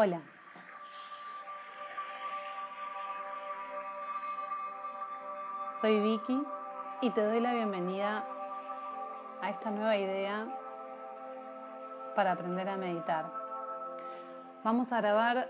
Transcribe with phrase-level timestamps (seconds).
[0.00, 0.20] Hola.
[5.80, 6.40] Soy Vicky
[7.00, 8.24] y te doy la bienvenida
[9.42, 10.46] a esta nueva idea
[12.14, 13.26] para aprender a meditar.
[14.62, 15.48] Vamos a grabar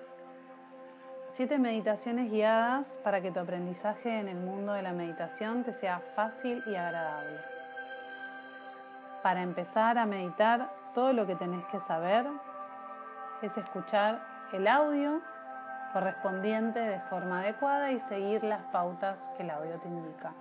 [1.26, 6.00] siete meditaciones guiadas para que tu aprendizaje en el mundo de la meditación te sea
[6.16, 7.38] fácil y agradable.
[9.22, 12.26] Para empezar a meditar, todo lo que tenés que saber
[13.42, 15.20] es escuchar el audio
[15.92, 20.32] correspondiente de forma adecuada y seguir las pautas que el audio te indica.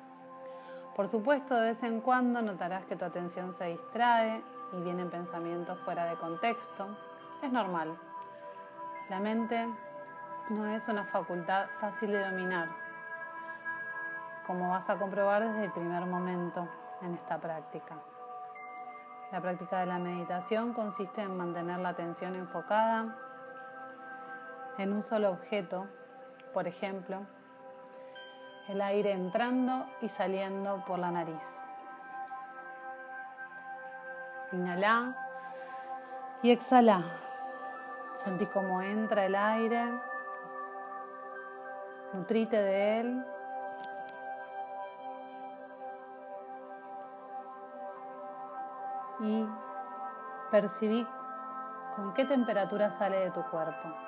[0.96, 4.42] Por supuesto, de vez en cuando notarás que tu atención se distrae
[4.74, 6.88] y vienen pensamientos fuera de contexto.
[7.44, 7.98] Es normal.
[9.10, 9.68] La mente
[10.50, 12.70] no es una facultad fácil de dominar,
[14.46, 16.68] como vas a comprobar desde el primer momento
[17.02, 17.96] en esta práctica.
[19.32, 23.27] La práctica de la meditación consiste en mantener la atención enfocada
[24.78, 25.88] en un solo objeto,
[26.54, 27.26] por ejemplo,
[28.68, 31.64] el aire entrando y saliendo por la nariz.
[34.52, 35.16] Inhala
[36.44, 37.04] y exhala.
[38.16, 39.92] Sentí cómo entra el aire,
[42.14, 43.26] nutrite de él
[49.20, 49.48] y
[50.52, 51.08] percibí
[51.96, 54.07] con qué temperatura sale de tu cuerpo.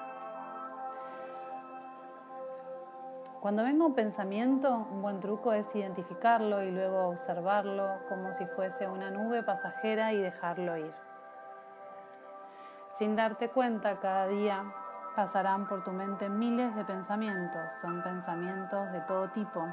[3.40, 8.88] Cuando venga un pensamiento, un buen truco es identificarlo y luego observarlo como si fuese
[8.88, 10.94] una nube pasajera y dejarlo ir.
[12.98, 14.64] Sin darte cuenta, cada día
[15.16, 17.72] pasarán por tu mente miles de pensamientos.
[17.82, 19.66] Son pensamientos de todo tipo.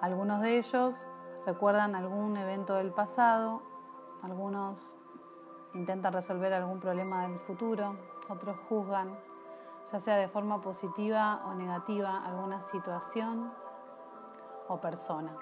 [0.00, 1.08] Algunos de ellos
[1.46, 3.62] recuerdan algún evento del pasado
[4.22, 4.96] algunos
[5.74, 7.96] intentan resolver algún problema del futuro,
[8.28, 9.16] otros juzgan,
[9.92, 13.52] ya sea de forma positiva o negativa, alguna situación
[14.68, 15.36] o persona.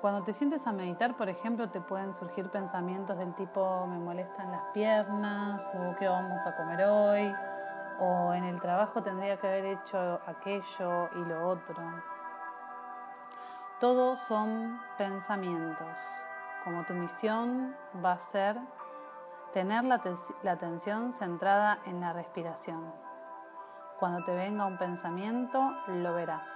[0.00, 4.50] Cuando te sientes a meditar, por ejemplo, te pueden surgir pensamientos del tipo me molestan
[4.50, 7.34] las piernas o qué vamos a comer hoy
[8.00, 11.76] o en el trabajo tendría que haber hecho aquello y lo otro.
[13.78, 15.98] Todos son pensamientos,
[16.64, 18.56] como tu misión va a ser
[19.52, 20.00] tener la,
[20.50, 22.92] atención centrada en la respiración.
[23.98, 26.48] Cuando te venga un pensamiento, lo verás.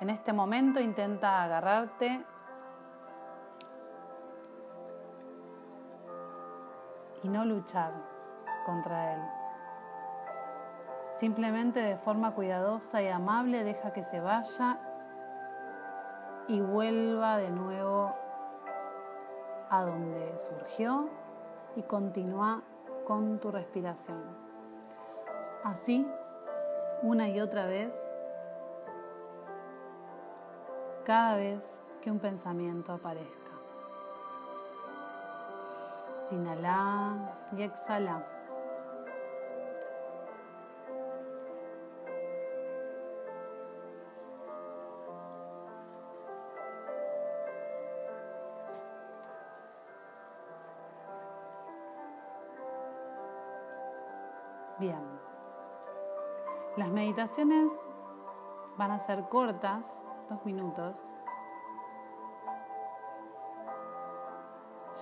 [0.00, 2.24] En este momento intenta agarrarte
[7.22, 7.92] y no luchar
[8.64, 9.20] contra él.
[11.12, 14.78] Simplemente de forma cuidadosa y amable deja que se vaya
[16.46, 18.14] y vuelva de nuevo
[19.70, 21.08] a donde surgió
[21.76, 22.62] y continúa
[23.06, 24.22] con tu respiración.
[25.64, 26.06] Así,
[27.02, 28.10] una y otra vez,
[31.04, 33.34] cada vez que un pensamiento aparezca.
[36.30, 38.37] Inhala y exhala.
[54.78, 55.02] Bien.
[56.76, 57.72] Las meditaciones
[58.76, 61.14] van a ser cortas, dos minutos,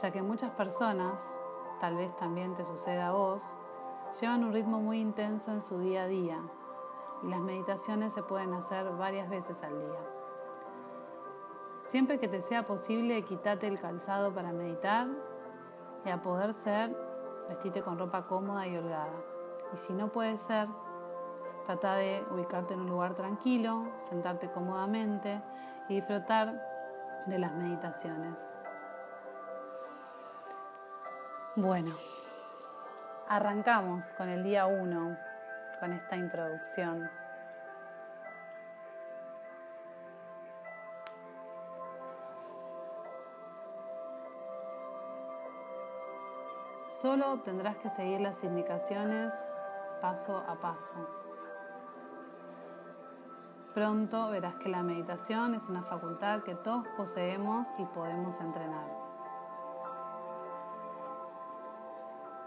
[0.00, 1.38] ya que muchas personas,
[1.78, 3.42] tal vez también te suceda a vos,
[4.18, 6.38] llevan un ritmo muy intenso en su día a día
[7.22, 10.00] y las meditaciones se pueden hacer varias veces al día.
[11.84, 15.06] Siempre que te sea posible, quítate el calzado para meditar
[16.06, 16.96] y a poder ser,
[17.46, 19.35] vestite con ropa cómoda y holgada.
[19.72, 20.68] Y si no puede ser,
[21.66, 25.42] trata de ubicarte en un lugar tranquilo, sentarte cómodamente
[25.88, 26.54] y disfrutar
[27.26, 28.52] de las meditaciones.
[31.56, 31.94] Bueno,
[33.28, 35.18] arrancamos con el día 1,
[35.80, 37.10] con esta introducción.
[46.88, 49.32] Solo tendrás que seguir las indicaciones
[50.00, 50.96] paso a paso.
[53.74, 58.86] Pronto verás que la meditación es una facultad que todos poseemos y podemos entrenar.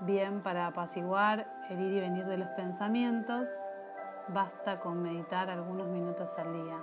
[0.02, 3.50] Bien, para apaciguar el ir y venir de los pensamientos,
[4.30, 6.78] basta con meditar algunos minutos al día.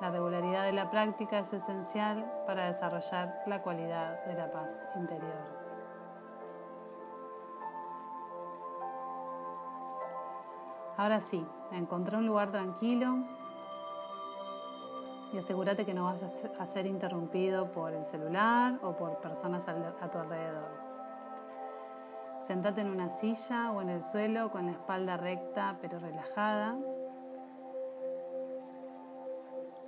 [0.00, 5.61] La regularidad de la práctica es esencial para desarrollar la cualidad de la paz interior.
[10.96, 13.16] Ahora sí, encontré un lugar tranquilo
[15.32, 20.10] y asegúrate que no vas a ser interrumpido por el celular o por personas a
[20.10, 20.70] tu alrededor.
[22.40, 26.76] Sentate en una silla o en el suelo con la espalda recta pero relajada.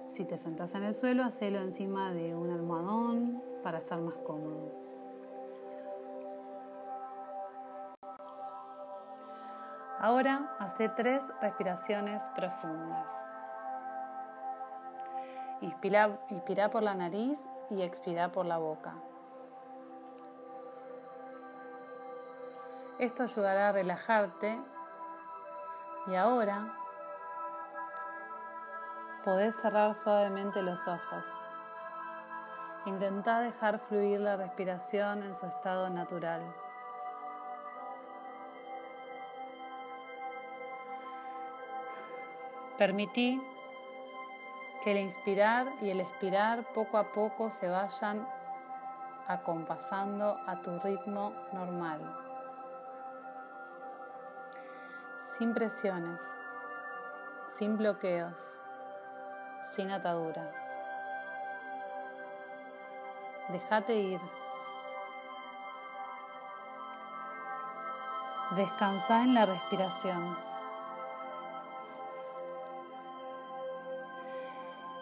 [0.09, 4.73] Si te sentas en el suelo, hacelo encima de un almohadón para estar más cómodo.
[10.01, 13.13] Ahora hace tres respiraciones profundas.
[15.61, 17.39] Inspira, por la nariz
[17.71, 18.95] y expira por la boca.
[22.99, 24.61] Esto ayudará a relajarte
[26.07, 26.67] y ahora
[29.25, 31.25] podés cerrar suavemente los ojos.
[32.85, 36.43] Intenta dejar fluir la respiración en su estado natural.
[42.79, 43.41] Permití
[44.83, 48.27] que el inspirar y el expirar poco a poco se vayan
[49.27, 52.25] acompasando a tu ritmo normal.
[55.39, 56.21] sin presiones,
[57.49, 58.41] sin bloqueos,
[59.75, 60.55] sin ataduras.
[63.49, 64.21] Déjate ir.
[68.55, 70.54] Descansa en la respiración.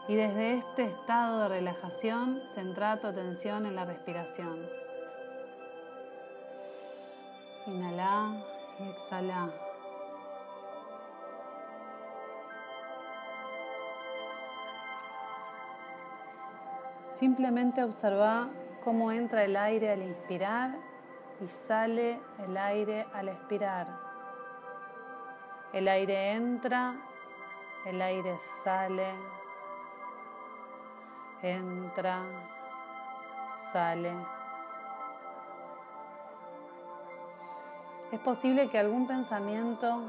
[0.08, 4.66] Y desde este estado de relajación, centra tu atención en la respiración.
[7.66, 8.34] Inhala
[8.81, 9.49] y exhala.
[17.14, 18.49] Simplemente observa
[18.82, 20.75] cómo entra el aire al inspirar
[21.40, 23.87] y sale el aire al expirar.
[25.72, 26.96] El aire entra,
[27.87, 28.34] el aire
[28.64, 29.12] sale,
[31.43, 32.23] entra,
[33.73, 34.12] sale.
[38.12, 40.00] Es posible que algún pensamiento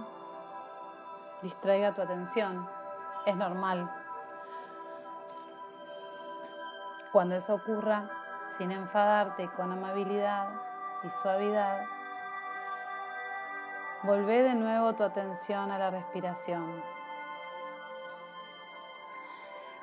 [1.42, 2.68] distraiga tu atención.
[3.26, 3.90] Es normal.
[7.12, 8.10] Cuando eso ocurra,
[8.58, 10.50] sin enfadarte con amabilidad
[11.04, 11.86] y suavidad,
[14.04, 16.84] volvé de nuevo tu atención a la respiración.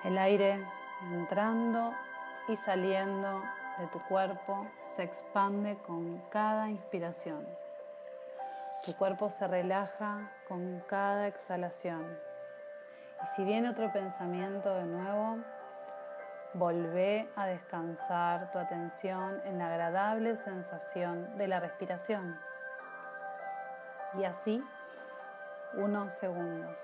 [0.04, 0.64] El aire
[1.02, 1.94] entrando
[2.48, 3.42] y saliendo
[3.78, 7.46] de tu cuerpo se expande con cada inspiración.
[8.84, 12.18] Tu cuerpo se relaja con cada exhalación.
[13.22, 15.38] Y si viene otro pensamiento de nuevo,
[16.54, 22.36] Volvé a descansar tu atención en la agradable sensación de la respiración.
[24.18, 24.60] Y así,
[25.74, 26.76] unos segundos.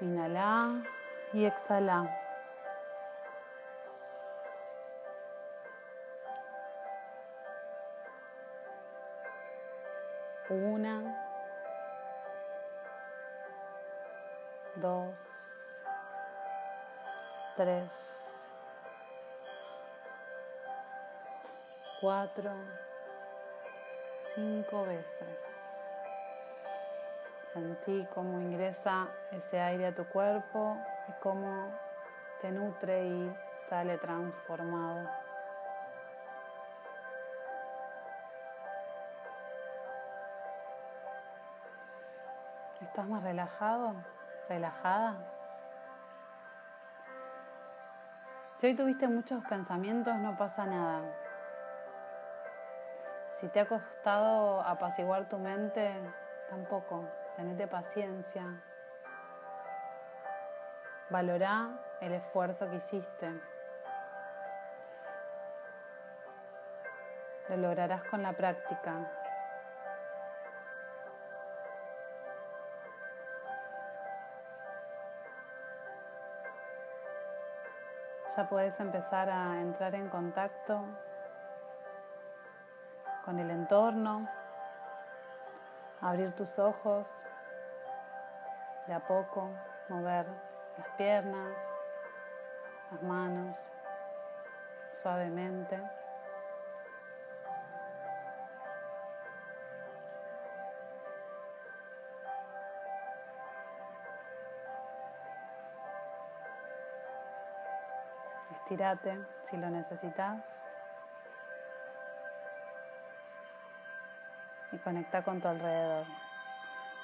[0.00, 0.56] Inhala
[1.32, 2.22] y exhala.
[10.50, 11.02] Una,
[14.76, 15.14] dos,
[17.56, 17.90] tres,
[22.00, 22.52] cuatro,
[24.34, 25.55] cinco veces.
[27.56, 30.76] Sentí cómo ingresa ese aire a tu cuerpo
[31.08, 31.70] y cómo
[32.42, 33.36] te nutre y
[33.66, 35.08] sale transformado.
[42.82, 43.94] ¿Estás más relajado?
[44.50, 45.16] ¿Relajada?
[48.52, 51.00] Si hoy tuviste muchos pensamientos, no pasa nada.
[53.30, 55.94] Si te ha costado apaciguar tu mente,
[56.50, 57.08] tampoco.
[57.36, 58.44] Tenete paciencia.
[61.10, 61.68] Valorá
[62.00, 63.30] el esfuerzo que hiciste.
[67.48, 69.08] Lo lograrás con la práctica.
[78.36, 80.84] ya puedes empezar a entrar en contacto
[83.24, 84.20] con el entorno,
[86.00, 87.08] abrir tus ojos,
[88.86, 89.50] de a poco
[89.88, 90.26] mover
[90.78, 91.56] las piernas,
[92.90, 93.72] las manos
[95.02, 95.80] suavemente.
[108.50, 110.64] Estírate si lo necesitas.
[114.72, 116.06] Y conecta con tu alrededor.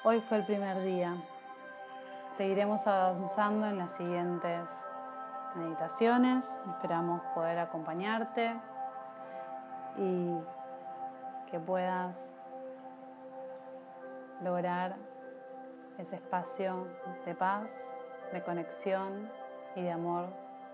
[0.03, 1.15] Hoy fue el primer día.
[2.35, 4.67] Seguiremos avanzando en las siguientes
[5.55, 6.45] meditaciones.
[6.71, 8.53] Esperamos poder acompañarte
[9.97, 10.35] y
[11.49, 12.35] que puedas
[14.41, 14.95] lograr
[15.97, 16.87] ese espacio
[17.25, 17.71] de paz,
[18.31, 19.29] de conexión
[19.75, 20.25] y de amor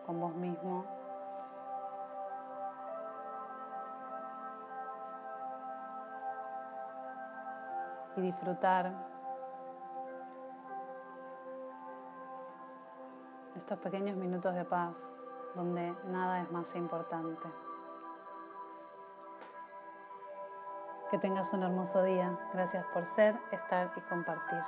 [0.05, 0.98] con vos mismo.
[8.19, 8.91] Y disfrutar
[13.55, 15.15] estos pequeños minutos de paz
[15.55, 17.47] donde nada es más importante.
[21.09, 22.37] Que tengas un hermoso día.
[22.53, 24.63] Gracias por ser, estar y compartir.